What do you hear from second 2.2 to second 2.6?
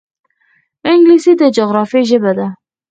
ده